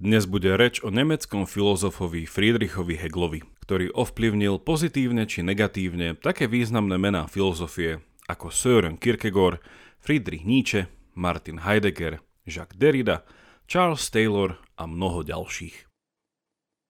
Dnes 0.00 0.24
bude 0.24 0.56
reč 0.56 0.80
o 0.80 0.88
nemeckom 0.88 1.44
filozofovi 1.44 2.24
Friedrichovi 2.24 2.96
Heglovi, 2.96 3.44
ktorý 3.60 3.92
ovplyvnil 3.92 4.56
pozitívne 4.64 5.28
či 5.28 5.44
negatívne 5.44 6.16
také 6.16 6.48
významné 6.48 6.96
mená 6.96 7.28
filozofie 7.28 8.00
ako 8.24 8.48
Søren 8.48 8.96
Kierkegaard, 8.96 9.60
Friedrich 10.00 10.48
Nietzsche, 10.48 10.88
Martin 11.12 11.60
Heidegger, 11.60 12.24
Jacques 12.48 12.80
Derrida, 12.80 13.28
Charles 13.68 14.08
Taylor 14.08 14.56
a 14.80 14.88
mnoho 14.88 15.20
ďalších. 15.20 15.84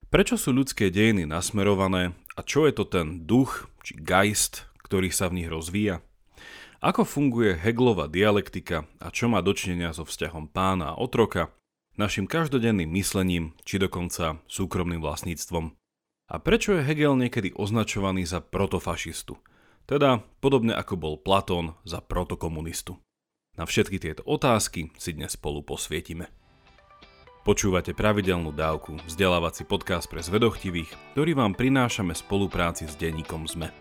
Prečo 0.07 0.39
sú 0.39 0.55
ľudské 0.55 0.87
dejiny 0.87 1.27
nasmerované 1.27 2.15
a 2.39 2.47
čo 2.47 2.63
je 2.63 2.79
to 2.79 2.87
ten 2.87 3.27
duch 3.27 3.67
či 3.83 3.99
geist, 3.99 4.71
ktorý 4.87 5.11
sa 5.11 5.27
v 5.27 5.43
nich 5.43 5.51
rozvíja? 5.51 5.99
Ako 6.79 7.03
funguje 7.03 7.59
Heglova 7.59 8.07
dialektika 8.07 8.87
a 9.03 9.11
čo 9.11 9.27
má 9.27 9.43
dočinenia 9.43 9.91
so 9.91 10.07
vzťahom 10.07 10.47
pána 10.47 10.95
a 10.95 10.99
otroka, 11.03 11.51
našim 12.01 12.25
každodenným 12.25 12.89
myslením 12.89 13.53
či 13.61 13.77
dokonca 13.77 14.41
súkromným 14.49 14.97
vlastníctvom. 14.97 15.77
A 16.33 16.35
prečo 16.41 16.73
je 16.73 16.81
Hegel 16.81 17.13
niekedy 17.13 17.53
označovaný 17.53 18.25
za 18.25 18.41
protofašistu? 18.41 19.37
Teda 19.85 20.25
podobne 20.41 20.73
ako 20.73 20.93
bol 20.97 21.13
Platón 21.21 21.77
za 21.85 22.01
protokomunistu. 22.01 22.97
Na 23.53 23.69
všetky 23.69 24.01
tieto 24.01 24.25
otázky 24.25 24.89
si 24.97 25.11
dnes 25.13 25.37
spolu 25.37 25.61
posvietime. 25.61 26.31
Počúvate 27.41 27.97
pravidelnú 27.97 28.53
dávku, 28.53 29.01
vzdelávací 29.09 29.65
podcast 29.65 30.05
pre 30.05 30.21
zvedochtivých, 30.21 30.93
ktorý 31.13 31.33
vám 31.33 31.57
prinášame 31.57 32.13
spolupráci 32.13 32.85
s 32.85 32.93
denníkom 32.95 33.49
ZME. 33.49 33.73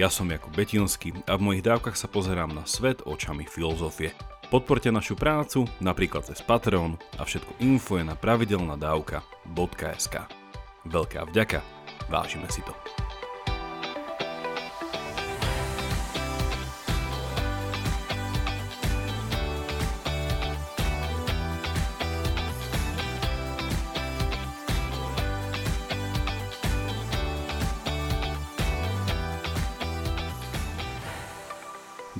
Ja 0.00 0.08
som 0.08 0.32
Jakub 0.32 0.56
Betinský 0.56 1.12
a 1.28 1.36
v 1.36 1.44
mojich 1.44 1.62
dávkach 1.62 1.92
sa 1.92 2.08
pozerám 2.08 2.56
na 2.56 2.64
svet 2.64 3.04
očami 3.04 3.44
filozofie. 3.44 4.16
Podporte 4.52 4.92
našu 4.92 5.16
prácu 5.16 5.64
napríklad 5.80 6.28
cez 6.28 6.44
Patreon 6.44 7.00
a 7.16 7.24
všetko 7.24 7.64
info 7.64 7.96
je 7.96 8.04
na 8.04 8.12
pravidelnadavka.sk. 8.12 10.14
Veľká 10.84 11.24
vďaka, 11.24 11.64
vážime 12.12 12.52
si 12.52 12.60
to. 12.60 12.76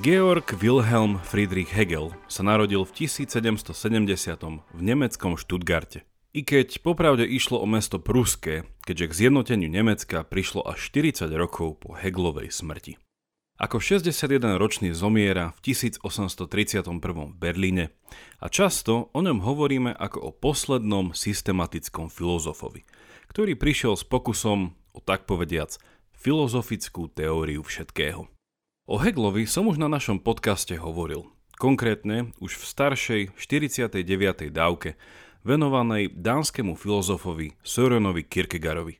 Georg 0.03 0.59
Wilhelm 0.59 1.15
Friedrich 1.23 1.71
Hegel 1.71 2.11
sa 2.27 2.43
narodil 2.43 2.83
v 2.83 3.07
1770 3.07 3.71
v 4.75 4.81
nemeckom 4.83 5.39
Stuttgarte. 5.39 6.03
I 6.35 6.43
keď 6.43 6.83
popravde 6.83 7.23
išlo 7.23 7.63
o 7.63 7.63
mesto 7.63 8.03
Pruské, 8.03 8.67
keďže 8.83 9.07
k 9.07 9.13
zjednoteniu 9.23 9.71
Nemecka 9.71 10.27
prišlo 10.27 10.67
až 10.67 10.91
40 10.91 11.31
rokov 11.39 11.79
po 11.79 11.95
Hegelovej 11.95 12.51
smrti. 12.51 12.99
Ako 13.55 13.79
61-ročný 13.79 14.91
zomiera 14.91 15.55
v 15.55 15.71
1831 15.71 16.83
v 16.99 17.35
Berlíne 17.39 17.95
a 18.43 18.51
často 18.51 19.07
o 19.15 19.19
ňom 19.23 19.39
hovoríme 19.39 19.95
ako 19.95 20.19
o 20.19 20.29
poslednom 20.35 21.15
systematickom 21.15 22.11
filozofovi, 22.11 22.83
ktorý 23.31 23.55
prišiel 23.55 23.95
s 23.95 24.03
pokusom 24.03 24.75
o 24.91 24.99
tak 24.99 25.23
povediac 25.23 25.79
filozofickú 26.11 27.07
teóriu 27.07 27.63
všetkého. 27.63 28.32
O 28.83 28.99
Heglovi 28.99 29.47
som 29.47 29.71
už 29.71 29.79
na 29.79 29.87
našom 29.87 30.19
podcaste 30.19 30.75
hovoril. 30.75 31.31
Konkrétne 31.55 32.35
už 32.43 32.59
v 32.59 32.63
staršej 32.67 33.21
49. 33.39 34.51
dávke 34.51 34.99
venovanej 35.47 36.11
dánskemu 36.11 36.75
filozofovi 36.75 37.55
Sörenovi 37.63 38.27
Kierkegaardovi. 38.27 38.99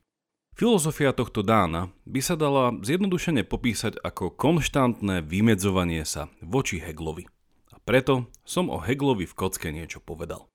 Filozofia 0.56 1.12
tohto 1.12 1.44
Dána 1.44 1.92
by 2.08 2.22
sa 2.23 2.40
dala 2.40 2.72
zjednodušene 2.80 3.44
popísať 3.44 4.00
ako 4.00 4.31
konštantné 4.31 5.19
vymedzovanie 5.19 6.08
sa 6.08 6.31
voči 6.40 6.79
Heglovi. 6.79 7.28
A 7.75 7.78
preto 7.84 8.31
som 8.47 8.72
o 8.72 8.79
Heglovi 8.79 9.28
v 9.28 9.35
kocke 9.35 9.68
niečo 9.68 10.00
povedal. 10.00 10.47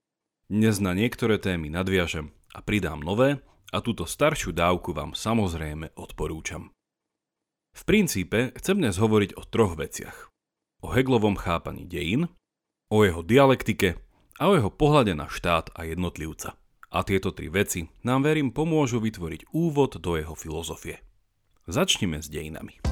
Dnes 0.49 0.81
na 0.81 0.97
niektoré 0.97 1.37
témy 1.37 1.69
nadviažem 1.69 2.33
a 2.57 2.65
pridám 2.65 3.05
nové 3.05 3.45
a 3.77 3.85
túto 3.85 4.09
staršiu 4.09 4.57
dávku 4.57 4.97
vám 4.97 5.13
samozrejme 5.13 5.93
odporúčam. 6.01 6.73
V 7.79 7.87
princípe 7.87 8.51
chcem 8.59 8.83
dnes 8.83 8.99
hovoriť 8.99 9.39
o 9.39 9.47
troch 9.47 9.79
veciach. 9.79 10.35
O 10.83 10.91
Heglovom 10.91 11.39
chápaní 11.39 11.87
dejín, 11.87 12.27
o 12.91 13.07
jeho 13.07 13.23
dialektike 13.23 14.03
a 14.43 14.51
o 14.51 14.59
jeho 14.59 14.67
pohľade 14.67 15.15
na 15.15 15.31
štát 15.31 15.71
a 15.79 15.87
jednotlivca. 15.87 16.59
A 16.91 17.07
tieto 17.07 17.31
tri 17.31 17.47
veci 17.47 17.87
nám 18.03 18.27
verím 18.27 18.51
pomôžu 18.51 18.99
vytvoriť 18.99 19.55
úvod 19.55 19.95
do 20.03 20.19
jeho 20.19 20.35
filozofie. 20.35 20.99
Začnime 21.71 22.19
s 22.19 22.27
dejinami. 22.27 22.83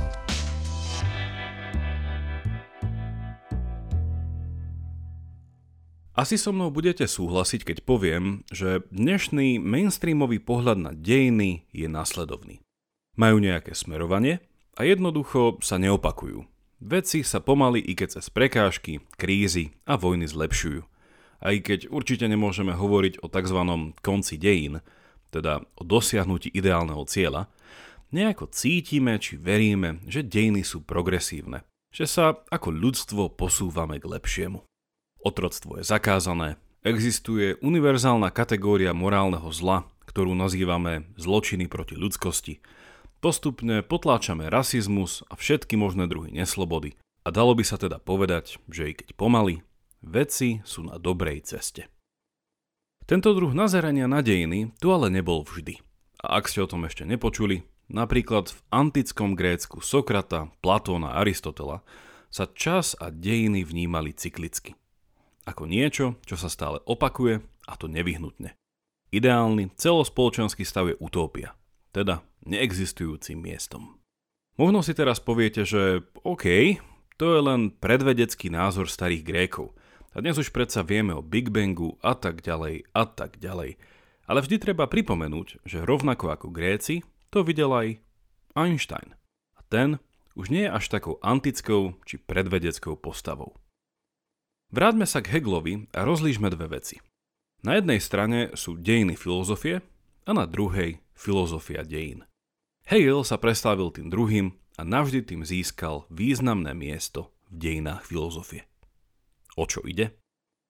Asi 6.14 6.38
so 6.38 6.54
mnou 6.54 6.70
budete 6.70 7.10
súhlasiť, 7.10 7.74
keď 7.74 7.78
poviem, 7.82 8.46
že 8.54 8.86
dnešný 8.94 9.58
mainstreamový 9.58 10.38
pohľad 10.38 10.78
na 10.78 10.92
dejiny 10.94 11.66
je 11.74 11.90
následovný. 11.90 12.62
Majú 13.18 13.42
nejaké 13.42 13.74
smerovanie, 13.74 14.46
a 14.76 14.84
jednoducho 14.84 15.58
sa 15.64 15.80
neopakujú. 15.80 16.44
Veci 16.76 17.24
sa 17.24 17.40
pomaly 17.40 17.80
i 17.80 17.96
keď 17.96 18.20
cez 18.20 18.28
prekážky, 18.28 19.00
krízy 19.16 19.72
a 19.88 19.96
vojny 19.96 20.28
zlepšujú. 20.28 20.84
Aj 21.40 21.56
keď 21.56 21.88
určite 21.88 22.28
nemôžeme 22.28 22.76
hovoriť 22.76 23.24
o 23.24 23.32
tzv. 23.32 23.60
konci 24.04 24.36
dejín, 24.36 24.84
teda 25.32 25.64
o 25.76 25.82
dosiahnutí 25.84 26.52
ideálneho 26.52 27.00
cieľa, 27.08 27.48
nejako 28.12 28.52
cítime 28.52 29.16
či 29.16 29.40
veríme, 29.40 30.04
že 30.04 30.20
dejiny 30.20 30.64
sú 30.64 30.84
progresívne, 30.84 31.64
že 31.92 32.04
sa 32.04 32.44
ako 32.52 32.68
ľudstvo 32.68 33.32
posúvame 33.32 33.96
k 33.96 34.08
lepšiemu. 34.08 34.60
Otroctvo 35.24 35.80
je 35.80 35.84
zakázané, 35.88 36.60
existuje 36.84 37.56
univerzálna 37.64 38.28
kategória 38.30 38.92
morálneho 38.92 39.48
zla, 39.48 39.88
ktorú 40.04 40.36
nazývame 40.36 41.08
zločiny 41.16 41.72
proti 41.72 41.96
ľudskosti– 41.96 42.60
Postupne 43.26 43.82
potláčame 43.82 44.46
rasizmus 44.46 45.26
a 45.26 45.34
všetky 45.34 45.74
možné 45.74 46.06
druhy 46.06 46.30
neslobody. 46.30 46.94
A 47.26 47.34
dalo 47.34 47.58
by 47.58 47.66
sa 47.66 47.74
teda 47.74 47.98
povedať, 47.98 48.62
že 48.70 48.86
i 48.86 48.94
keď 48.94 49.18
pomaly, 49.18 49.66
veci 49.98 50.62
sú 50.62 50.86
na 50.86 50.94
dobrej 50.94 51.42
ceste. 51.42 51.90
Tento 53.02 53.34
druh 53.34 53.50
nazerania 53.50 54.06
na 54.06 54.22
dejiny 54.22 54.70
tu 54.78 54.94
ale 54.94 55.10
nebol 55.10 55.42
vždy. 55.42 55.82
A 56.22 56.38
ak 56.38 56.46
ste 56.46 56.62
o 56.62 56.70
tom 56.70 56.86
ešte 56.86 57.02
nepočuli, 57.02 57.66
napríklad 57.90 58.54
v 58.54 58.62
antickom 58.70 59.34
Grécku 59.34 59.82
Sokrata, 59.82 60.46
Platóna 60.62 61.18
a 61.18 61.26
Aristotela 61.26 61.82
sa 62.30 62.46
čas 62.46 62.94
a 62.94 63.10
dejiny 63.10 63.66
vnímali 63.66 64.14
cyklicky. 64.14 64.78
Ako 65.50 65.66
niečo, 65.66 66.14
čo 66.30 66.38
sa 66.38 66.46
stále 66.46 66.78
opakuje 66.86 67.42
a 67.66 67.74
to 67.74 67.90
nevyhnutne. 67.90 68.54
Ideálny 69.10 69.74
celospoločenský 69.74 70.62
stav 70.62 70.94
je 70.94 70.98
utópia, 71.02 71.58
teda 71.96 72.20
neexistujúcim 72.44 73.40
miestom. 73.40 73.96
Možno 74.60 74.84
si 74.84 74.92
teraz 74.92 75.16
poviete, 75.16 75.64
že 75.64 76.04
OK, 76.20 76.76
to 77.16 77.24
je 77.32 77.40
len 77.40 77.72
predvedecký 77.72 78.52
názor 78.52 78.92
starých 78.92 79.24
Grékov. 79.24 79.72
A 80.12 80.20
dnes 80.20 80.36
už 80.36 80.52
predsa 80.52 80.84
vieme 80.84 81.16
o 81.16 81.24
Big 81.24 81.48
Bangu 81.48 81.96
a 82.04 82.12
tak 82.12 82.44
ďalej 82.44 82.84
a 82.92 83.04
tak 83.08 83.40
ďalej. 83.40 83.80
Ale 84.28 84.44
vždy 84.44 84.56
treba 84.60 84.84
pripomenúť, 84.84 85.64
že 85.64 85.84
rovnako 85.84 86.36
ako 86.36 86.52
Gréci, 86.52 87.00
to 87.32 87.40
videl 87.40 87.72
aj 87.72 88.00
Einstein. 88.52 89.16
A 89.56 89.64
ten 89.64 89.96
už 90.36 90.52
nie 90.52 90.68
je 90.68 90.72
až 90.72 90.92
takou 90.92 91.16
antickou 91.24 91.96
či 92.04 92.20
predvedeckou 92.20 92.96
postavou. 93.00 93.56
Vráťme 94.72 95.08
sa 95.08 95.24
k 95.24 95.36
Heglovi 95.36 95.88
a 95.96 96.04
rozlížme 96.04 96.52
dve 96.52 96.76
veci. 96.80 97.00
Na 97.64 97.76
jednej 97.76 98.00
strane 98.04 98.52
sú 98.52 98.76
dejiny 98.76 99.16
filozofie 99.16 99.80
a 100.28 100.30
na 100.36 100.44
druhej 100.44 101.05
filozofia 101.16 101.82
dejín. 101.82 102.28
Hegel 102.86 103.26
sa 103.26 103.40
preslávil 103.40 103.90
tým 103.90 104.12
druhým 104.12 104.54
a 104.78 104.86
navždy 104.86 105.24
tým 105.24 105.42
získal 105.42 106.06
významné 106.12 106.76
miesto 106.76 107.34
v 107.50 107.58
dejinách 107.58 108.06
filozofie. 108.06 108.68
O 109.56 109.64
čo 109.64 109.82
ide? 109.82 110.14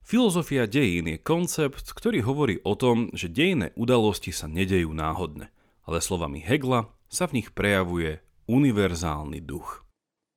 Filozofia 0.06 0.70
dejín 0.70 1.10
je 1.10 1.18
koncept, 1.18 1.90
ktorý 1.90 2.22
hovorí 2.22 2.62
o 2.62 2.78
tom, 2.78 3.10
že 3.10 3.26
dejné 3.26 3.74
udalosti 3.74 4.30
sa 4.30 4.46
nedejú 4.46 4.94
náhodne, 4.94 5.50
ale 5.82 5.98
slovami 5.98 6.38
Hegla 6.38 6.88
sa 7.10 7.26
v 7.26 7.42
nich 7.42 7.50
prejavuje 7.50 8.22
univerzálny 8.46 9.42
duch. 9.42 9.82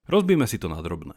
Rozbíme 0.10 0.50
si 0.50 0.58
to 0.58 0.74
na 0.74 0.82
drobné. 0.82 1.14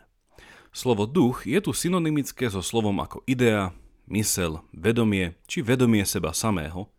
Slovo 0.73 1.09
duch 1.09 1.49
je 1.49 1.57
tu 1.65 1.73
synonymické 1.73 2.53
so 2.53 2.61
slovom 2.61 3.01
ako 3.01 3.25
idea, 3.25 3.73
mysel, 4.13 4.61
vedomie 4.77 5.41
či 5.49 5.65
vedomie 5.65 6.05
seba 6.05 6.37
samého 6.37 6.93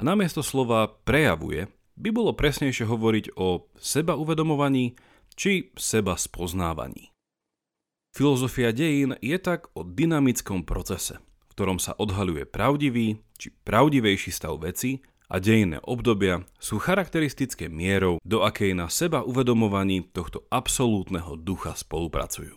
a 0.00 0.02
namiesto 0.02 0.40
slova 0.40 0.88
prejavuje 0.88 1.68
by 2.00 2.08
bolo 2.08 2.32
presnejšie 2.32 2.88
hovoriť 2.88 3.36
o 3.36 3.68
seba 3.76 4.16
uvedomovaní 4.16 4.96
či 5.36 5.76
seba 5.76 6.16
spoznávaní. 6.16 7.12
Filozofia 8.16 8.72
dejín 8.72 9.20
je 9.20 9.36
tak 9.36 9.68
o 9.76 9.84
dynamickom 9.84 10.64
procese, 10.64 11.20
v 11.20 11.52
ktorom 11.52 11.76
sa 11.76 11.92
odhaľuje 12.00 12.48
pravdivý 12.48 13.20
či 13.36 13.52
pravdivejší 13.52 14.32
stav 14.32 14.56
veci 14.64 15.04
a 15.28 15.36
dejinné 15.36 15.84
obdobia 15.84 16.48
sú 16.56 16.80
charakteristické 16.80 17.68
mierou, 17.68 18.18
do 18.24 18.40
akej 18.40 18.72
na 18.72 18.88
seba 18.88 19.20
uvedomovaní 19.20 20.08
tohto 20.16 20.48
absolútneho 20.48 21.36
ducha 21.36 21.76
spolupracujú. 21.76 22.56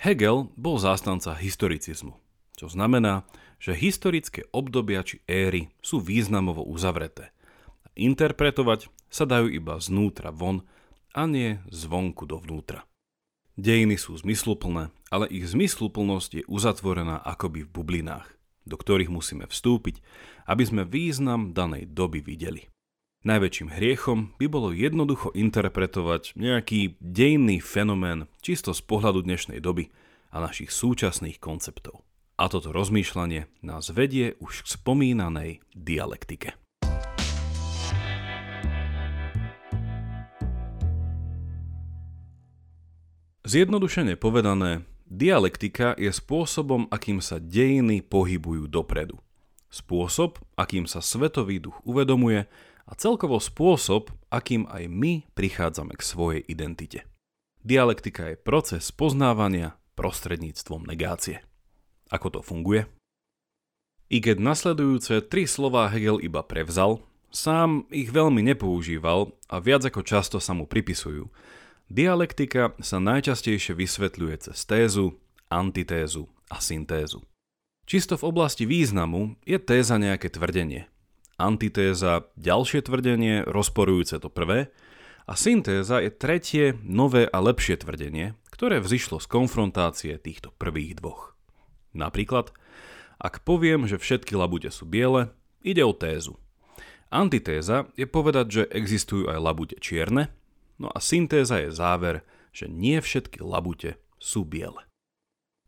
Hegel 0.00 0.48
bol 0.56 0.80
zástanca 0.80 1.36
historicizmu, 1.36 2.16
čo 2.56 2.66
znamená, 2.70 3.28
že 3.60 3.76
historické 3.76 4.48
obdobia 4.50 5.04
či 5.04 5.20
éry 5.28 5.68
sú 5.84 6.00
významovo 6.00 6.64
uzavreté. 6.64 7.30
Interpretovať 7.94 8.88
sa 9.12 9.28
dajú 9.28 9.52
iba 9.52 9.76
znútra 9.76 10.32
von 10.32 10.64
a 11.12 11.28
nie 11.28 11.60
zvonku 11.68 12.24
dovnútra. 12.24 12.88
Dejiny 13.60 14.00
sú 14.00 14.16
zmysluplné, 14.16 14.88
ale 15.12 15.28
ich 15.28 15.44
zmysluplnosť 15.44 16.30
je 16.40 16.44
uzatvorená 16.48 17.20
akoby 17.20 17.68
v 17.68 17.70
bublinách 17.70 18.40
do 18.70 18.76
ktorých 18.76 19.10
musíme 19.10 19.50
vstúpiť, 19.50 19.98
aby 20.46 20.62
sme 20.62 20.82
význam 20.84 21.50
danej 21.50 21.88
doby 21.90 22.20
videli. 22.20 22.70
Najväčším 23.20 23.68
hriechom 23.76 24.32
by 24.40 24.46
bolo 24.48 24.72
jednoducho 24.72 25.28
interpretovať 25.36 26.38
nejaký 26.40 26.96
dejný 27.04 27.60
fenomén 27.60 28.30
čisto 28.40 28.72
z 28.72 28.80
pohľadu 28.80 29.28
dnešnej 29.28 29.60
doby 29.60 29.92
a 30.32 30.40
našich 30.40 30.72
súčasných 30.72 31.36
konceptov. 31.36 32.00
A 32.40 32.48
toto 32.48 32.72
rozmýšľanie 32.72 33.52
nás 33.60 33.92
vedie 33.92 34.40
už 34.40 34.64
k 34.64 34.66
spomínanej 34.80 35.60
dialektike. 35.76 36.56
Zjednodušene 43.44 44.16
povedané, 44.16 44.88
Dialektika 45.10 45.98
je 45.98 46.08
spôsobom, 46.14 46.86
akým 46.88 47.18
sa 47.18 47.42
dejiny 47.42 48.00
pohybujú 48.00 48.70
dopredu. 48.70 49.18
Spôsob, 49.66 50.38
akým 50.54 50.86
sa 50.86 51.02
svetový 51.02 51.58
duch 51.58 51.82
uvedomuje 51.82 52.46
a 52.86 52.92
celkovo 52.94 53.42
spôsob, 53.42 54.14
akým 54.30 54.70
aj 54.70 54.86
my 54.86 55.26
prichádzame 55.34 55.98
k 55.98 56.02
svojej 56.06 56.42
identite. 56.46 57.04
Dialektika 57.66 58.32
je 58.32 58.36
proces 58.38 58.94
poznávania 58.94 59.76
prostredníctvom 59.98 60.86
negácie. 60.86 61.49
Ako 62.10 62.28
to 62.34 62.40
funguje? 62.42 62.90
I 64.10 64.18
keď 64.18 64.42
nasledujúce 64.42 65.22
tri 65.30 65.46
slová 65.46 65.86
Hegel 65.86 66.18
iba 66.18 66.42
prevzal, 66.42 66.98
sám 67.30 67.86
ich 67.94 68.10
veľmi 68.10 68.42
nepoužíval 68.42 69.30
a 69.46 69.56
viac 69.62 69.86
ako 69.86 70.02
často 70.02 70.42
sa 70.42 70.50
mu 70.50 70.66
pripisujú, 70.66 71.30
Dialektika 71.90 72.78
sa 72.78 73.02
najčastejšie 73.02 73.74
vysvetľuje 73.74 74.46
cez 74.46 74.62
tézu, 74.62 75.18
antitézu 75.50 76.30
a 76.46 76.62
syntézu. 76.62 77.26
Čisto 77.82 78.14
v 78.14 78.30
oblasti 78.30 78.62
významu 78.62 79.34
je 79.42 79.58
téza 79.58 79.98
nejaké 79.98 80.30
tvrdenie. 80.30 80.86
Antitéza 81.34 82.30
ďalšie 82.38 82.86
tvrdenie 82.86 83.42
rozporujúce 83.42 84.22
to 84.22 84.30
prvé 84.30 84.70
a 85.26 85.34
syntéza 85.34 85.98
je 85.98 86.14
tretie, 86.14 86.78
nové 86.86 87.26
a 87.26 87.42
lepšie 87.42 87.82
tvrdenie, 87.82 88.38
ktoré 88.54 88.78
vzýšlo 88.78 89.18
z 89.18 89.26
konfrontácie 89.26 90.14
týchto 90.22 90.54
prvých 90.54 91.02
dvoch. 91.02 91.34
Napríklad, 91.96 92.54
ak 93.18 93.42
poviem, 93.44 93.84
že 93.90 94.00
všetky 94.00 94.36
labute 94.38 94.70
sú 94.72 94.86
biele, 94.86 95.32
ide 95.60 95.84
o 95.84 95.92
tézu. 95.92 96.38
Antitéza 97.10 97.90
je 97.98 98.06
povedať, 98.06 98.46
že 98.48 98.62
existujú 98.70 99.26
aj 99.26 99.38
labute 99.42 99.76
čierne 99.82 100.30
No 100.80 100.88
a 100.88 100.98
syntéza 100.98 101.60
je 101.60 101.68
záver, 101.68 102.24
že 102.56 102.64
nie 102.64 102.96
všetky 103.04 103.44
labute 103.44 104.00
sú 104.16 104.48
biele. 104.48 104.88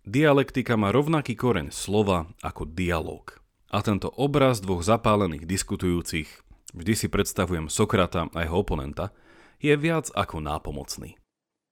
Dialektika 0.08 0.80
má 0.80 0.88
rovnaký 0.88 1.36
koreň 1.36 1.68
slova 1.68 2.32
ako 2.40 2.64
dialog. 2.64 3.36
A 3.68 3.84
tento 3.84 4.08
obraz 4.16 4.64
dvoch 4.64 4.80
zapálených 4.80 5.44
diskutujúcich, 5.44 6.28
vždy 6.72 6.94
si 6.96 7.06
predstavujem 7.12 7.68
Sokrata 7.68 8.32
a 8.32 8.38
jeho 8.42 8.64
oponenta, 8.64 9.12
je 9.60 9.76
viac 9.76 10.08
ako 10.16 10.42
nápomocný. 10.42 11.20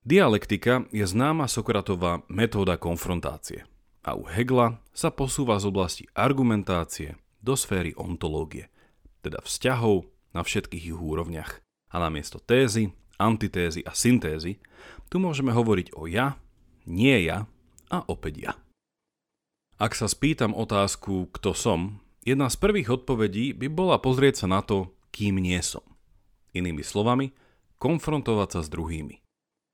Dialektika 0.05 0.85
je 0.93 1.03
známa 1.03 1.49
Sokratová 1.49 2.23
metóda 2.29 2.77
konfrontácie 2.77 3.65
a 4.01 4.17
u 4.17 4.25
Hegla 4.25 4.81
sa 4.91 5.13
posúva 5.13 5.57
z 5.61 5.69
oblasti 5.69 6.03
argumentácie 6.17 7.17
do 7.41 7.53
sféry 7.57 7.93
ontológie, 7.97 8.69
teda 9.21 9.41
vzťahov 9.41 10.09
na 10.33 10.41
všetkých 10.41 10.93
ich 10.93 10.97
úrovniach. 10.97 11.61
A 11.91 11.99
namiesto 11.99 12.39
tézy 12.39 12.95
antitézy 13.21 13.85
a 13.85 13.93
syntézy, 13.93 14.57
tu 15.13 15.21
môžeme 15.21 15.53
hovoriť 15.53 15.93
o 15.93 16.09
ja, 16.09 16.41
nie 16.89 17.13
ja 17.21 17.45
a 17.93 18.01
opäť 18.09 18.49
ja. 18.49 18.53
Ak 19.77 19.93
sa 19.93 20.09
spýtam 20.09 20.57
otázku, 20.57 21.29
kto 21.29 21.53
som, 21.53 22.01
jedna 22.25 22.49
z 22.49 22.57
prvých 22.57 22.89
odpovedí 23.01 23.53
by 23.53 23.69
bola 23.69 24.01
pozrieť 24.01 24.45
sa 24.45 24.47
na 24.49 24.61
to, 24.65 24.89
kým 25.13 25.37
nie 25.37 25.61
som. 25.61 25.85
Inými 26.57 26.81
slovami, 26.81 27.33
konfrontovať 27.77 28.49
sa 28.57 28.59
s 28.65 28.69
druhými. 28.69 29.21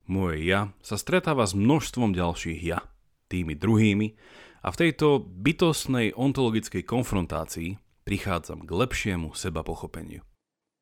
Moje 0.07 0.47
ja 0.47 0.71
sa 0.79 0.95
stretáva 0.95 1.43
s 1.43 1.51
množstvom 1.51 2.15
ďalších 2.15 2.61
ja, 2.63 2.79
tými 3.27 3.53
druhými, 3.53 4.15
a 4.65 4.73
v 4.73 4.79
tejto 4.83 5.23
bytostnej 5.23 6.11
ontologickej 6.11 6.83
konfrontácii 6.83 7.79
prichádzam 8.03 8.67
k 8.67 8.71
lepšiemu 8.75 9.31
seba 9.31 9.63
pochopeniu. 9.63 10.27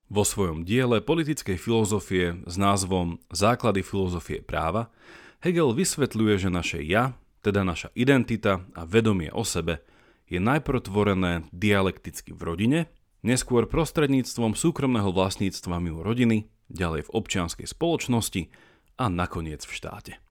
Vo 0.09 0.25
svojom 0.25 0.65
diele 0.65 1.01
politickej 1.01 1.57
filozofie 1.57 2.41
s 2.45 2.55
názvom 2.57 3.21
Základy 3.29 3.81
filozofie 3.81 4.41
práva 4.41 4.93
Hegel 5.41 5.73
vysvetľuje, 5.73 6.33
že 6.41 6.49
naše 6.49 6.79
ja, 6.81 7.13
teda 7.45 7.61
naša 7.61 7.93
identita 7.93 8.65
a 8.73 8.89
vedomie 8.89 9.29
o 9.29 9.45
sebe, 9.45 9.85
je 10.25 10.41
najprv 10.41 10.81
tvorené 10.81 11.45
dialekticky 11.53 12.33
v 12.33 12.41
rodine, 12.41 12.79
neskôr 13.21 13.69
prostredníctvom 13.69 14.57
súkromného 14.57 15.13
vlastníctva 15.13 15.77
mimo 15.77 16.01
rodiny, 16.01 16.49
ďalej 16.73 17.05
v 17.05 17.13
občianskej 17.13 17.69
spoločnosti 17.69 18.49
a 18.97 19.05
nakoniec 19.09 19.61
v 19.61 19.73
štáte. 19.73 20.24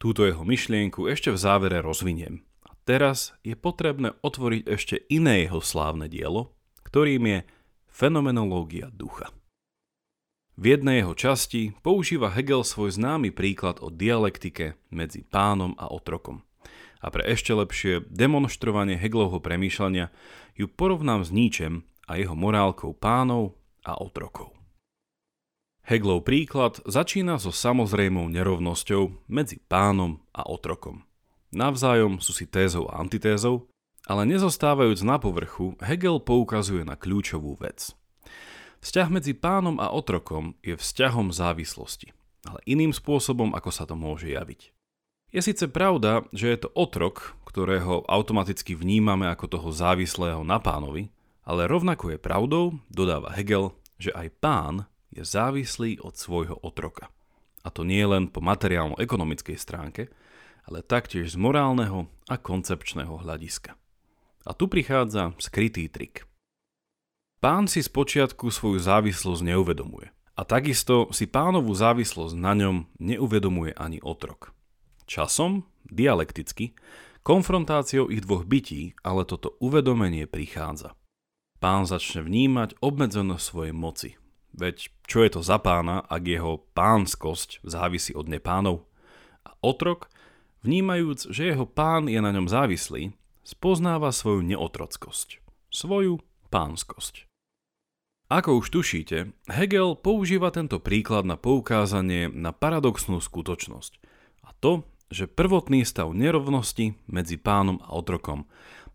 Túto 0.00 0.24
jeho 0.24 0.48
myšlienku 0.48 1.04
ešte 1.12 1.28
v 1.28 1.36
závere 1.36 1.84
rozviniem. 1.84 2.40
A 2.64 2.72
teraz 2.88 3.36
je 3.44 3.52
potrebné 3.52 4.16
otvoriť 4.24 4.62
ešte 4.64 4.96
iné 5.12 5.44
jeho 5.44 5.60
slávne 5.60 6.08
dielo, 6.08 6.56
ktorým 6.88 7.28
je 7.28 7.38
Fenomenológia 7.92 8.88
ducha. 8.88 9.28
V 10.56 10.72
jednej 10.72 11.04
jeho 11.04 11.12
časti 11.12 11.76
používa 11.84 12.32
Hegel 12.32 12.64
svoj 12.64 12.96
známy 12.96 13.28
príklad 13.28 13.76
o 13.84 13.92
dialektike 13.92 14.80
medzi 14.88 15.20
pánom 15.20 15.76
a 15.76 15.92
otrokom. 15.92 16.48
A 17.04 17.12
pre 17.12 17.28
ešte 17.28 17.52
lepšie 17.52 18.08
demonstrovanie 18.08 18.96
Hegelovho 18.96 19.40
premýšľania 19.40 20.08
ju 20.56 20.64
porovnám 20.64 21.28
s 21.28 21.32
Níčem 21.32 21.84
a 22.08 22.16
jeho 22.16 22.32
morálkou 22.32 22.96
pánov 22.96 23.56
a 23.84 24.00
otrokov. 24.00 24.59
Heglov 25.86 26.28
príklad 26.28 26.78
začína 26.84 27.40
so 27.40 27.50
samozrejmou 27.50 28.28
nerovnosťou 28.30 29.26
medzi 29.26 29.58
pánom 29.64 30.20
a 30.30 30.44
otrokom. 30.46 31.02
Navzájom 31.50 32.22
sú 32.22 32.30
si 32.30 32.46
tézou 32.46 32.86
a 32.86 33.02
antitézou, 33.02 33.66
ale 34.06 34.22
nezostávajúc 34.28 35.02
na 35.02 35.18
povrchu, 35.18 35.74
Hegel 35.82 36.22
poukazuje 36.22 36.86
na 36.86 36.94
kľúčovú 36.94 37.58
vec. 37.58 37.90
Vzťah 38.80 39.08
medzi 39.12 39.36
pánom 39.36 39.76
a 39.76 39.92
otrokom 39.92 40.56
je 40.64 40.78
vzťahom 40.78 41.34
závislosti, 41.34 42.14
ale 42.48 42.64
iným 42.64 42.96
spôsobom, 42.96 43.52
ako 43.52 43.70
sa 43.74 43.84
to 43.84 43.98
môže 43.98 44.30
javiť. 44.30 44.72
Je 45.30 45.40
síce 45.42 45.62
pravda, 45.70 46.26
že 46.34 46.50
je 46.50 46.58
to 46.66 46.72
otrok, 46.74 47.38
ktorého 47.46 48.02
automaticky 48.06 48.74
vnímame 48.74 49.30
ako 49.30 49.46
toho 49.46 49.68
závislého 49.70 50.42
na 50.42 50.58
pánovi, 50.58 51.12
ale 51.46 51.70
rovnako 51.70 52.14
je 52.14 52.18
pravdou, 52.18 52.64
dodáva 52.90 53.30
Hegel, 53.34 53.74
že 53.98 54.10
aj 54.14 54.28
pán 54.38 54.74
je 55.10 55.22
závislý 55.26 55.98
od 56.00 56.14
svojho 56.16 56.58
otroka. 56.62 57.10
A 57.60 57.68
to 57.68 57.84
nie 57.84 58.00
len 58.06 58.30
po 58.30 58.40
materiálno-ekonomickej 58.40 59.58
stránke, 59.58 60.08
ale 60.64 60.86
taktiež 60.86 61.34
z 61.34 61.36
morálneho 61.36 62.08
a 62.30 62.38
koncepčného 62.38 63.20
hľadiska. 63.20 63.76
A 64.46 64.50
tu 64.56 64.70
prichádza 64.70 65.36
skrytý 65.36 65.90
trik. 65.92 66.24
Pán 67.40 67.68
si 67.68 67.80
spočiatku 67.80 68.52
svoju 68.52 68.80
závislosť 68.80 69.42
neuvedomuje. 69.44 70.12
A 70.36 70.42
takisto 70.44 71.12
si 71.12 71.28
pánovú 71.28 71.72
závislosť 71.76 72.32
na 72.36 72.56
ňom 72.56 72.76
neuvedomuje 72.96 73.76
ani 73.76 74.00
otrok. 74.00 74.56
Časom, 75.04 75.68
dialekticky, 75.84 76.72
konfrontáciou 77.20 78.08
ich 78.08 78.24
dvoch 78.24 78.48
bytí, 78.48 78.96
ale 79.04 79.28
toto 79.28 79.56
uvedomenie 79.60 80.24
prichádza. 80.24 80.96
Pán 81.60 81.84
začne 81.84 82.24
vnímať 82.24 82.80
obmedzenosť 82.80 83.44
svojej 83.44 83.74
moci. 83.76 84.10
Veď 84.54 84.90
čo 85.06 85.22
je 85.22 85.30
to 85.34 85.40
za 85.40 85.58
pána, 85.62 86.02
ak 86.06 86.22
jeho 86.26 86.62
pánskosť 86.74 87.62
závisí 87.62 88.12
od 88.14 88.26
nepánov? 88.26 88.86
A 89.46 89.54
otrok, 89.62 90.10
vnímajúc, 90.66 91.30
že 91.30 91.54
jeho 91.54 91.64
pán 91.64 92.10
je 92.10 92.18
na 92.18 92.34
ňom 92.34 92.50
závislý, 92.50 93.14
spoznáva 93.46 94.14
svoju 94.14 94.46
neotrockosť, 94.46 95.40
svoju 95.72 96.20
pánskosť. 96.52 97.30
Ako 98.30 98.62
už 98.62 98.70
tušíte, 98.70 99.34
Hegel 99.50 99.98
používa 99.98 100.54
tento 100.54 100.78
príklad 100.78 101.26
na 101.26 101.34
poukázanie 101.34 102.30
na 102.30 102.54
paradoxnú 102.54 103.18
skutočnosť 103.18 103.98
a 104.46 104.54
to, 104.62 104.86
že 105.10 105.26
prvotný 105.26 105.82
stav 105.82 106.14
nerovnosti 106.14 106.94
medzi 107.10 107.34
pánom 107.34 107.82
a 107.82 107.90
otrokom 107.90 108.46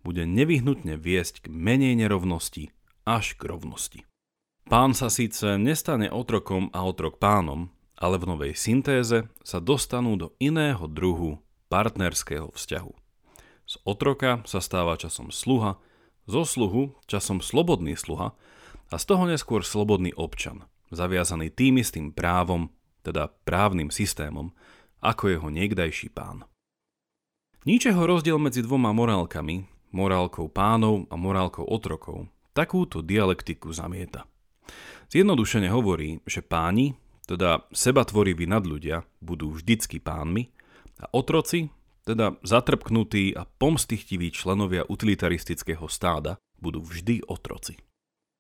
bude 0.08 0.24
nevyhnutne 0.24 0.96
viesť 0.96 1.44
k 1.44 1.48
menej 1.52 2.00
nerovnosti 2.00 2.72
až 3.04 3.36
k 3.36 3.52
rovnosti. 3.52 4.00
Pán 4.66 4.98
sa 4.98 5.14
síce 5.14 5.62
nestane 5.62 6.10
otrokom 6.10 6.74
a 6.74 6.82
otrok 6.82 7.22
pánom, 7.22 7.70
ale 8.02 8.18
v 8.18 8.26
novej 8.34 8.54
syntéze 8.58 9.30
sa 9.46 9.58
dostanú 9.62 10.18
do 10.18 10.34
iného 10.42 10.90
druhu 10.90 11.38
partnerského 11.70 12.50
vzťahu. 12.50 12.94
Z 13.70 13.76
otroka 13.86 14.42
sa 14.50 14.58
stáva 14.58 14.98
časom 14.98 15.30
sluha, 15.30 15.78
zo 16.26 16.42
sluhu 16.42 16.98
časom 17.06 17.46
slobodný 17.46 17.94
sluha 17.94 18.34
a 18.90 18.96
z 18.98 19.06
toho 19.06 19.30
neskôr 19.30 19.62
slobodný 19.62 20.18
občan, 20.18 20.66
zaviazaný 20.90 21.54
tým 21.54 21.78
istým 21.78 22.10
právom, 22.10 22.74
teda 23.06 23.30
právnym 23.46 23.94
systémom, 23.94 24.50
ako 24.98 25.30
jeho 25.30 25.48
niekdajší 25.54 26.10
pán. 26.10 26.42
Níčeho 27.70 28.02
rozdiel 28.02 28.42
medzi 28.42 28.66
dvoma 28.66 28.98
morálkami, 28.98 29.70
morálkou 29.94 30.50
pánov 30.50 31.06
a 31.14 31.16
morálkou 31.18 31.70
otrokov, 31.70 32.26
takúto 32.58 33.06
dialektiku 33.06 33.70
zamieta. 33.70 34.26
Zjednodušene 35.12 35.70
hovorí, 35.70 36.20
že 36.26 36.42
páni, 36.42 36.98
teda 37.26 37.66
sebatvoriví 37.74 38.46
nadľudia, 38.46 39.06
budú 39.22 39.54
vždycky 39.54 39.98
pánmi 39.98 40.54
a 41.02 41.10
otroci, 41.14 41.74
teda 42.06 42.38
zatrpknutí 42.46 43.34
a 43.34 43.50
pomstichtiví 43.50 44.30
členovia 44.30 44.86
utilitaristického 44.86 45.90
stáda, 45.90 46.38
budú 46.62 46.86
vždy 46.86 47.26
otroci. 47.26 47.82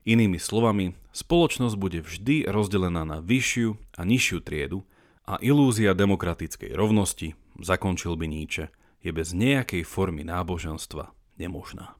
Inými 0.05 0.37
slovami, 0.37 0.93
spoločnosť 1.17 1.75
bude 1.81 1.99
vždy 2.05 2.45
rozdelená 2.45 3.01
na 3.09 3.17
vyššiu 3.25 3.97
a 3.97 4.05
nižšiu 4.05 4.37
triedu 4.45 4.85
a 5.25 5.41
ilúzia 5.41 5.97
demokratickej 5.97 6.77
rovnosti, 6.77 7.33
zakončil 7.57 8.13
by 8.13 8.29
Nietzsche, 8.29 8.69
je 9.01 9.09
bez 9.09 9.33
nejakej 9.33 9.81
formy 9.81 10.21
náboženstva 10.21 11.09
nemožná. 11.41 11.97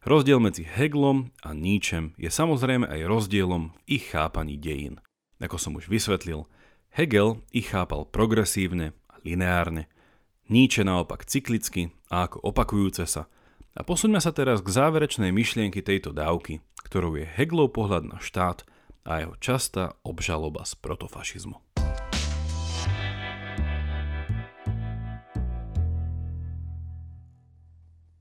Rozdiel 0.00 0.40
medzi 0.40 0.64
Heglom 0.64 1.28
a 1.44 1.52
Nietzschem 1.52 2.16
je 2.16 2.32
samozrejme 2.32 2.88
aj 2.88 3.04
rozdielom 3.04 3.68
v 3.68 4.00
ich 4.00 4.08
chápaní 4.08 4.56
dejín. 4.56 4.96
Ako 5.36 5.60
som 5.60 5.76
už 5.76 5.92
vysvetlil, 5.92 6.48
Hegel 6.88 7.44
ich 7.52 7.68
chápal 7.68 8.08
progresívne 8.08 8.96
a 9.12 9.20
lineárne, 9.20 9.92
Nietzsche 10.48 10.88
naopak 10.88 11.28
cyklicky 11.28 11.92
a 12.08 12.24
ako 12.24 12.40
opakujúce 12.48 13.04
sa. 13.04 13.28
A 13.76 13.84
posuňme 13.84 14.24
sa 14.24 14.32
teraz 14.32 14.64
k 14.64 14.72
záverečnej 14.72 15.36
myšlienky 15.36 15.84
tejto 15.84 16.16
dávky, 16.16 16.64
ktorou 16.80 17.20
je 17.20 17.28
Heglov 17.28 17.76
pohľad 17.76 18.08
na 18.08 18.24
štát 18.24 18.64
a 19.04 19.20
jeho 19.20 19.36
častá 19.36 20.00
obžaloba 20.00 20.64
z 20.64 20.80
protofašizmu. 20.80 21.60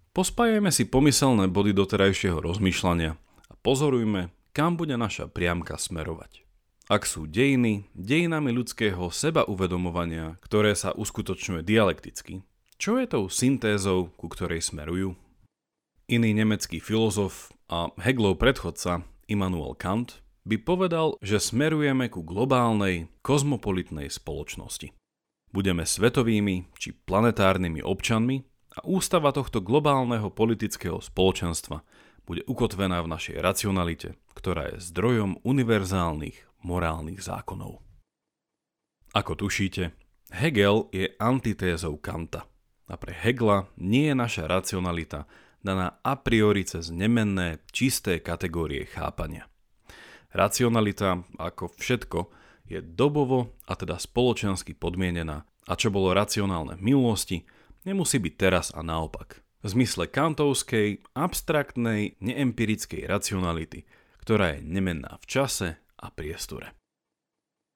Pospájajme 0.09 0.73
si 0.73 0.89
pomyselné 0.89 1.45
body 1.53 1.71
doterajšieho 1.77 2.41
rozmýšľania 2.41 3.13
a 3.49 3.53
pozorujme, 3.61 4.33
kam 4.57 4.73
bude 4.73 4.97
naša 4.97 5.29
priamka 5.29 5.77
smerovať. 5.77 6.41
Ak 6.89 7.05
sú 7.05 7.29
dejiny, 7.29 7.85
dejinami 7.93 8.49
ľudského 8.49 9.13
seba 9.13 9.45
uvedomovania, 9.45 10.41
ktoré 10.41 10.73
sa 10.73 10.89
uskutočňuje 10.97 11.61
dialekticky, 11.61 12.41
čo 12.81 12.97
je 12.97 13.05
tou 13.05 13.29
syntézou, 13.29 14.09
ku 14.17 14.25
ktorej 14.25 14.65
smerujú? 14.65 15.13
Iný 16.09 16.33
nemecký 16.33 16.81
filozof 16.81 17.53
a 17.69 17.93
Heglov 18.01 18.41
predchodca 18.41 19.05
Immanuel 19.29 19.77
Kant 19.77 20.25
by 20.49 20.57
povedal, 20.57 21.13
že 21.21 21.37
smerujeme 21.37 22.09
ku 22.09 22.25
globálnej, 22.25 23.13
kozmopolitnej 23.21 24.09
spoločnosti. 24.09 24.89
Budeme 25.53 25.85
svetovými 25.85 26.73
či 26.81 26.97
planetárnymi 26.97 27.85
občanmi 27.85 28.41
a 28.77 28.85
ústava 28.85 29.33
tohto 29.33 29.63
globálneho 29.63 30.29
politického 30.29 31.01
spoločenstva 31.01 31.81
bude 32.29 32.45
ukotvená 32.45 33.01
v 33.01 33.11
našej 33.11 33.41
racionalite, 33.41 34.13
ktorá 34.37 34.69
je 34.75 34.85
zdrojom 34.93 35.41
univerzálnych 35.41 36.61
morálnych 36.61 37.17
zákonov. 37.17 37.81
Ako 39.17 39.33
tušíte, 39.33 39.97
Hegel 40.29 40.93
je 40.93 41.09
antitézou 41.17 41.97
Kanta 41.97 42.45
a 42.85 42.93
pre 43.01 43.17
Hegla 43.17 43.65
nie 43.81 44.13
je 44.13 44.15
naša 44.15 44.45
racionalita 44.45 45.25
daná 45.65 45.97
a 46.05 46.13
priori 46.21 46.61
cez 46.61 46.93
nemenné, 46.93 47.65
čisté 47.73 48.21
kategórie 48.21 48.85
chápania. 48.85 49.49
Racionalita, 50.29 51.25
ako 51.41 51.73
všetko, 51.73 52.19
je 52.69 52.85
dobovo 52.85 53.57
a 53.65 53.73
teda 53.73 53.97
spoločensky 53.97 54.77
podmienená 54.77 55.41
a 55.65 55.73
čo 55.73 55.89
bolo 55.89 56.13
racionálne 56.13 56.77
v 56.77 56.85
minulosti, 56.93 57.41
nemusí 57.83 58.19
byť 58.19 58.33
teraz 58.35 58.71
a 58.75 58.83
naopak. 58.83 59.43
V 59.59 59.67
zmysle 59.75 60.07
kantovskej, 60.07 61.03
abstraktnej, 61.15 62.15
neempirickej 62.23 63.03
racionality, 63.07 63.83
ktorá 64.23 64.55
je 64.55 64.63
nemenná 64.63 65.19
v 65.19 65.25
čase 65.27 65.67
a 65.99 66.07
priestore. 66.07 66.71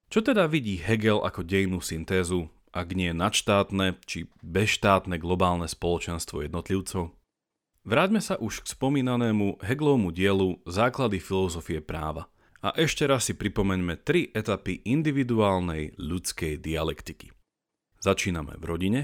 Čo 0.08 0.24
teda 0.24 0.48
vidí 0.48 0.80
Hegel 0.80 1.20
ako 1.20 1.44
dejnú 1.44 1.84
syntézu, 1.84 2.48
ak 2.74 2.96
nie 2.96 3.12
nadštátne 3.14 4.00
či 4.08 4.26
bezštátne 4.42 5.20
globálne 5.20 5.68
spoločenstvo 5.68 6.42
jednotlivcov? 6.42 7.14
Vráťme 7.84 8.24
sa 8.24 8.40
už 8.40 8.64
k 8.64 8.66
spomínanému 8.72 9.60
Hegelovmu 9.60 10.08
dielu 10.08 10.56
Základy 10.64 11.20
filozofie 11.20 11.84
práva 11.84 12.32
a 12.64 12.72
ešte 12.80 13.04
raz 13.04 13.28
si 13.28 13.36
pripomeňme 13.36 14.00
tri 14.00 14.32
etapy 14.32 14.80
individuálnej 14.88 16.00
ľudskej 16.00 16.64
dialektiky. 16.64 17.28
Začíname 18.00 18.56
v 18.56 18.64
rodine, 18.64 19.00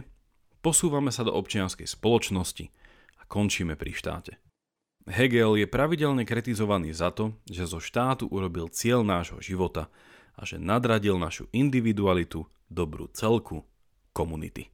Posúvame 0.61 1.09
sa 1.09 1.25
do 1.25 1.33
občianskej 1.33 1.89
spoločnosti 1.89 2.69
a 3.17 3.23
končíme 3.25 3.81
pri 3.81 3.97
štáte. 3.97 4.33
Hegel 5.09 5.57
je 5.57 5.65
pravidelne 5.65 6.29
kritizovaný 6.29 6.93
za 6.93 7.09
to, 7.09 7.33
že 7.49 7.65
zo 7.65 7.81
štátu 7.81 8.29
urobil 8.29 8.69
cieľ 8.69 9.01
nášho 9.01 9.41
života 9.41 9.89
a 10.37 10.45
že 10.45 10.61
nadradil 10.61 11.17
našu 11.17 11.49
individualitu, 11.57 12.45
dobrú 12.69 13.09
celku, 13.17 13.65
komunity. 14.13 14.69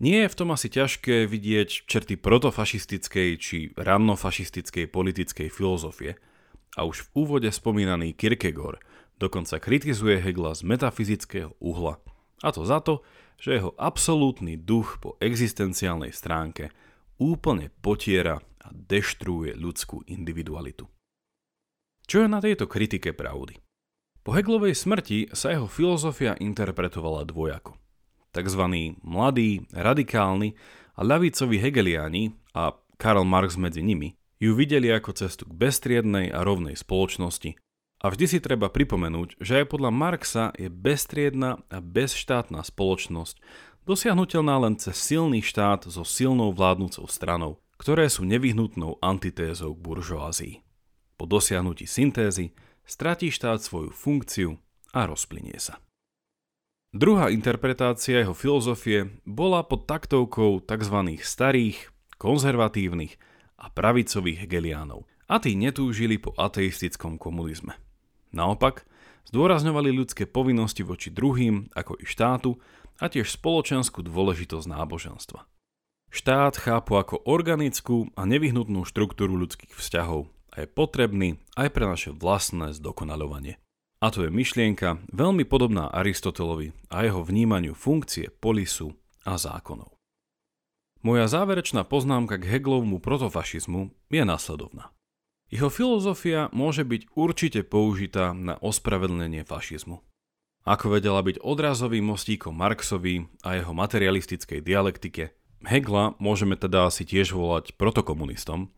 Nie 0.00 0.24
je 0.24 0.32
v 0.32 0.38
tom 0.40 0.48
asi 0.56 0.72
ťažké 0.72 1.28
vidieť 1.28 1.84
črty 1.84 2.16
protofašistickej 2.16 3.28
či 3.36 3.76
rannofašistickej 3.76 4.88
politickej 4.88 5.52
filozofie 5.52 6.16
a 6.72 6.88
už 6.88 7.04
v 7.04 7.08
úvode 7.20 7.52
spomínaný 7.52 8.16
Kierkegaard 8.16 8.80
dokonca 9.20 9.60
kritizuje 9.60 10.16
Hegla 10.24 10.56
z 10.56 10.64
metafyzického 10.64 11.52
uhla 11.60 12.00
a 12.40 12.48
to 12.48 12.64
za 12.64 12.80
to, 12.80 13.04
že 13.40 13.56
jeho 13.56 13.72
absolútny 13.80 14.60
duch 14.60 15.00
po 15.00 15.16
existenciálnej 15.16 16.12
stránke 16.12 16.68
úplne 17.16 17.72
potiera 17.80 18.36
a 18.60 18.68
deštruuje 18.68 19.56
ľudskú 19.56 20.04
individualitu. 20.04 20.84
Čo 22.04 22.26
je 22.26 22.28
na 22.28 22.44
tejto 22.44 22.68
kritike 22.68 23.16
pravdy? 23.16 23.56
Po 24.20 24.36
Heglovej 24.36 24.76
smrti 24.76 25.32
sa 25.32 25.56
jeho 25.56 25.64
filozofia 25.64 26.36
interpretovala 26.36 27.24
dvojako. 27.24 27.80
Takzvaní 28.30 29.00
mladí, 29.00 29.64
radikálni 29.72 30.54
a 30.94 31.00
ľavicoví 31.00 31.56
hegeliáni 31.56 32.36
a 32.52 32.76
Karl 33.00 33.24
Marx 33.24 33.56
medzi 33.56 33.80
nimi 33.80 34.20
ju 34.36 34.52
videli 34.52 34.92
ako 34.92 35.16
cestu 35.16 35.48
k 35.48 35.56
bestriednej 35.56 36.28
a 36.28 36.44
rovnej 36.44 36.76
spoločnosti, 36.76 37.56
a 38.00 38.08
vždy 38.08 38.26
si 38.26 38.38
treba 38.40 38.72
pripomenúť, 38.72 39.36
že 39.44 39.60
aj 39.60 39.76
podľa 39.76 39.92
Marxa 39.92 40.44
je 40.56 40.72
beztriedna 40.72 41.60
a 41.68 41.84
bezštátna 41.84 42.64
spoločnosť 42.64 43.36
dosiahnutelná 43.84 44.56
len 44.56 44.80
cez 44.80 44.96
silný 44.96 45.44
štát 45.44 45.84
so 45.84 46.00
silnou 46.00 46.56
vládnúcou 46.56 47.04
stranou, 47.12 47.60
ktoré 47.76 48.08
sú 48.08 48.24
nevyhnutnou 48.24 48.96
antitézou 49.04 49.76
k 49.76 49.84
buržoázii. 49.84 50.54
Po 51.20 51.28
dosiahnutí 51.28 51.84
syntézy 51.84 52.56
stratí 52.88 53.28
štát 53.28 53.60
svoju 53.60 53.92
funkciu 53.92 54.56
a 54.96 55.04
rozplynie 55.04 55.60
sa. 55.60 55.76
Druhá 56.90 57.30
interpretácia 57.30 58.24
jeho 58.24 58.34
filozofie 58.34 59.14
bola 59.22 59.62
pod 59.62 59.86
taktovkou 59.86 60.64
tzv. 60.64 60.96
starých, 61.22 61.92
konzervatívnych 62.18 63.14
a 63.60 63.70
pravicových 63.70 64.48
hegeliánov 64.48 65.06
a 65.30 65.38
tí 65.38 65.54
netúžili 65.54 66.18
po 66.18 66.34
ateistickom 66.34 67.14
komunizme. 67.20 67.78
Naopak, 68.30 68.86
zdôrazňovali 69.30 69.90
ľudské 69.90 70.26
povinnosti 70.26 70.86
voči 70.86 71.10
druhým, 71.10 71.70
ako 71.74 71.98
i 71.98 72.06
štátu, 72.06 72.58
a 73.00 73.08
tiež 73.08 73.32
spoločenskú 73.32 74.04
dôležitosť 74.04 74.66
náboženstva. 74.68 75.48
Štát 76.10 76.58
chápu 76.58 76.98
ako 76.98 77.22
organickú 77.24 78.10
a 78.18 78.26
nevyhnutnú 78.26 78.84
štruktúru 78.84 79.38
ľudských 79.40 79.72
vzťahov 79.72 80.28
a 80.52 80.54
je 80.62 80.66
potrebný 80.66 81.38
aj 81.54 81.68
pre 81.70 81.86
naše 81.86 82.10
vlastné 82.10 82.74
zdokonalovanie. 82.76 83.56
A 84.00 84.10
to 84.10 84.26
je 84.26 84.30
myšlienka 84.32 85.00
veľmi 85.12 85.46
podobná 85.46 85.86
Aristotelovi 85.92 86.72
a 86.90 87.06
jeho 87.06 87.22
vnímaniu 87.22 87.76
funkcie 87.76 88.32
polisu 88.42 88.96
a 89.22 89.36
zákonov. 89.38 89.94
Moja 91.00 91.30
záverečná 91.30 91.86
poznámka 91.86 92.36
k 92.36 92.58
Heglovmu 92.58 93.00
protofašizmu 93.00 93.92
je 94.12 94.22
následovná. 94.24 94.92
Jeho 95.50 95.66
filozofia 95.66 96.46
môže 96.54 96.86
byť 96.86 97.10
určite 97.18 97.66
použitá 97.66 98.30
na 98.30 98.54
ospravedlnenie 98.62 99.42
fašizmu. 99.42 99.98
Ako 100.62 100.94
vedela 100.94 101.18
byť 101.26 101.42
odrazovým 101.42 102.06
mostíkom 102.06 102.54
Marxovi 102.54 103.26
a 103.42 103.58
jeho 103.58 103.74
materialistickej 103.74 104.62
dialektike, 104.62 105.34
Hegla 105.66 106.14
môžeme 106.22 106.54
teda 106.54 106.86
asi 106.86 107.02
tiež 107.02 107.34
volať 107.34 107.74
protokomunistom, 107.74 108.70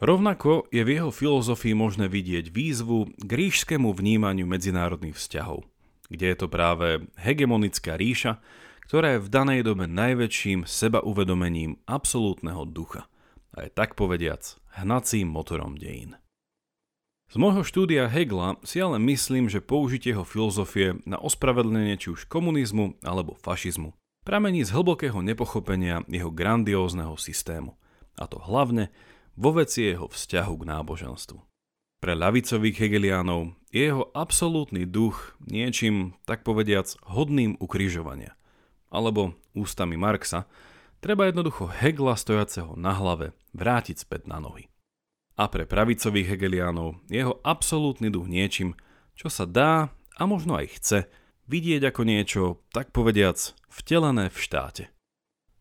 rovnako 0.00 0.64
je 0.72 0.88
v 0.88 0.96
jeho 0.96 1.12
filozofii 1.12 1.76
možné 1.76 2.08
vidieť 2.08 2.48
výzvu 2.48 3.12
k 3.20 3.30
ríšskému 3.36 3.92
vnímaniu 3.92 4.48
medzinárodných 4.48 5.20
vzťahov, 5.20 5.68
kde 6.08 6.32
je 6.32 6.36
to 6.40 6.48
práve 6.48 7.04
hegemonická 7.20 8.00
ríša, 8.00 8.40
ktorá 8.88 9.20
je 9.20 9.24
v 9.26 9.28
danej 9.28 9.60
dobe 9.68 9.84
najväčším 9.84 10.64
sebauvedomením 10.64 11.76
absolútneho 11.84 12.64
ducha 12.64 13.04
a 13.56 13.64
je 13.64 13.70
tak 13.72 13.96
povediac 13.96 14.44
hnacím 14.76 15.32
motorom 15.32 15.80
dejín. 15.80 16.20
Z 17.26 17.42
môjho 17.42 17.66
štúdia 17.66 18.06
Hegla 18.06 18.60
si 18.62 18.78
ale 18.78 19.02
myslím, 19.02 19.50
že 19.50 19.64
použitie 19.64 20.14
jeho 20.14 20.22
filozofie 20.22 21.02
na 21.08 21.18
ospravedlnenie 21.18 21.98
či 21.98 22.14
už 22.14 22.30
komunizmu 22.30 23.02
alebo 23.02 23.34
fašizmu 23.40 23.96
pramení 24.26 24.66
z 24.66 24.74
hlbokého 24.74 25.22
nepochopenia 25.22 26.02
jeho 26.10 26.34
grandiózneho 26.34 27.14
systému, 27.14 27.78
a 28.18 28.26
to 28.26 28.42
hlavne 28.42 28.90
vo 29.38 29.54
veci 29.54 29.86
jeho 29.86 30.10
vzťahu 30.10 30.54
k 30.58 30.64
náboženstvu. 30.66 31.38
Pre 32.02 32.12
ľavicových 32.12 32.76
hegeliánov 32.76 33.54
je 33.70 33.86
jeho 33.86 34.10
absolútny 34.12 34.82
duch 34.82 35.38
niečím, 35.46 36.18
tak 36.26 36.42
povediac, 36.42 36.90
hodným 37.06 37.54
ukrižovania. 37.62 38.34
Alebo 38.90 39.38
ústami 39.54 39.94
Marxa, 39.94 40.50
treba 41.00 41.28
jednoducho 41.28 41.68
Hegla 41.68 42.16
stojaceho 42.16 42.74
na 42.78 42.94
hlave 42.96 43.36
vrátiť 43.56 44.02
späť 44.02 44.28
na 44.28 44.40
nohy. 44.42 44.68
A 45.36 45.52
pre 45.52 45.68
pravicových 45.68 46.32
hegeliánov 46.32 47.00
je 47.12 47.20
jeho 47.20 47.40
absolútny 47.44 48.08
duch 48.08 48.24
niečím, 48.24 48.72
čo 49.12 49.28
sa 49.28 49.44
dá 49.44 49.92
a 50.16 50.22
možno 50.24 50.56
aj 50.56 50.80
chce 50.80 50.98
vidieť 51.46 51.92
ako 51.92 52.02
niečo, 52.08 52.42
tak 52.72 52.90
povediac, 52.90 53.36
vtelené 53.68 54.32
v 54.32 54.38
štáte. 54.38 54.84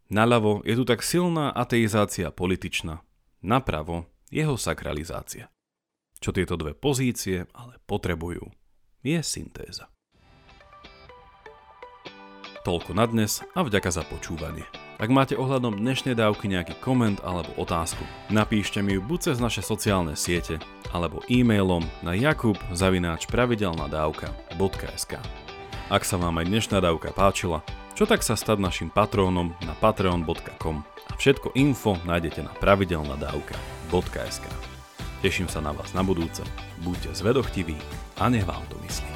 Naľavo 0.08 0.62
je 0.64 0.74
tu 0.78 0.84
tak 0.86 1.02
silná 1.02 1.52
ateizácia 1.52 2.30
političná, 2.30 3.02
napravo 3.42 4.08
jeho 4.30 4.56
sakralizácia. 4.56 5.50
Čo 6.22 6.32
tieto 6.32 6.56
dve 6.56 6.78
pozície 6.78 7.46
ale 7.52 7.82
potrebujú, 7.84 8.48
je 9.04 9.20
syntéza. 9.22 9.92
Toľko 12.66 12.98
na 12.98 13.06
dnes 13.06 13.46
a 13.54 13.62
vďaka 13.62 13.90
za 13.94 14.02
počúvanie. 14.02 14.85
Ak 14.96 15.12
máte 15.12 15.36
ohľadom 15.36 15.76
dnešnej 15.76 16.16
dávky 16.16 16.48
nejaký 16.48 16.80
koment 16.80 17.20
alebo 17.20 17.52
otázku, 17.60 18.00
napíšte 18.32 18.80
mi 18.80 18.96
ju 18.96 19.04
buď 19.04 19.20
cez 19.28 19.44
naše 19.44 19.60
sociálne 19.60 20.16
siete, 20.16 20.56
alebo 20.96 21.20
e-mailom 21.28 21.84
na 22.00 22.16
jakub.pravidelnadavka.sk 22.16 25.14
Ak 25.92 26.08
sa 26.08 26.16
vám 26.16 26.40
aj 26.40 26.48
dnešná 26.48 26.80
dávka 26.80 27.12
páčila, 27.12 27.60
čo 27.92 28.08
tak 28.08 28.24
sa 28.24 28.40
stať 28.40 28.56
našim 28.56 28.88
patrónom 28.88 29.52
na 29.68 29.76
patreon.com 29.76 30.88
a 31.12 31.14
všetko 31.20 31.60
info 31.60 32.00
nájdete 32.08 32.48
na 32.48 32.56
pravidelnadavka.sk 32.56 34.48
Teším 35.20 35.52
sa 35.52 35.60
na 35.60 35.76
vás 35.76 35.92
na 35.92 36.08
budúce, 36.08 36.40
buďte 36.88 37.20
zvedochtiví 37.20 37.76
a 38.24 38.32
nech 38.32 38.48
vám 38.48 38.64
to 38.72 38.80
myslí. 38.88 39.15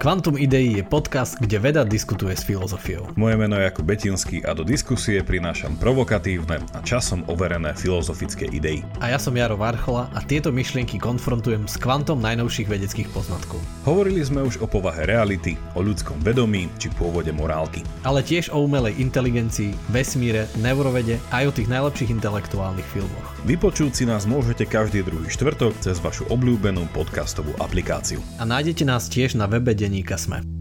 Quantum 0.00 0.40
Idei 0.40 0.80
je 0.80 0.80
podcast, 0.80 1.36
kde 1.44 1.60
veda 1.60 1.84
diskutuje 1.84 2.32
s 2.32 2.40
filozofiou. 2.40 3.12
Moje 3.20 3.36
meno 3.36 3.60
je 3.60 3.68
Jakub 3.68 3.84
Betinský 3.84 4.40
a 4.48 4.56
do 4.56 4.64
diskusie 4.64 5.20
prinášam 5.20 5.76
provokatívne 5.76 6.56
a 6.72 6.80
časom 6.80 7.20
overené 7.28 7.76
filozofické 7.76 8.48
idei. 8.48 8.80
A 9.04 9.12
ja 9.12 9.20
som 9.20 9.36
Jaro 9.36 9.60
Varchola 9.60 10.08
a 10.16 10.24
tieto 10.24 10.48
myšlienky 10.56 10.96
konfrontujem 10.96 11.68
s 11.68 11.76
kvantom 11.76 12.16
najnovších 12.16 12.72
vedeckých 12.72 13.12
poznatkov. 13.12 13.60
Hovorili 13.84 14.24
sme 14.24 14.40
už 14.40 14.64
o 14.64 14.66
povahe 14.72 15.04
reality, 15.04 15.60
o 15.76 15.84
ľudskom 15.84 16.16
vedomí 16.24 16.72
či 16.80 16.88
pôvode 16.96 17.36
morálky. 17.36 17.84
Ale 18.00 18.24
tiež 18.24 18.48
o 18.56 18.64
umelej 18.64 18.96
inteligencii, 18.96 19.76
vesmíre, 19.92 20.48
neurovede 20.64 21.20
aj 21.28 21.44
o 21.44 21.52
tých 21.52 21.68
najlepších 21.68 22.08
intelektuálnych 22.08 22.88
filmoch. 22.88 23.29
Vypočuť 23.40 23.92
si 23.96 24.04
nás 24.04 24.28
môžete 24.28 24.68
každý 24.68 25.00
druhý 25.00 25.32
štvrtok 25.32 25.72
cez 25.80 25.96
vašu 26.04 26.28
obľúbenú 26.28 26.84
podcastovú 26.92 27.56
aplikáciu. 27.56 28.20
A 28.36 28.44
nájdete 28.44 28.84
nás 28.84 29.08
tiež 29.08 29.32
na 29.32 29.48
webe 29.48 29.72
denníka 29.72 30.20
Sme. 30.20 30.59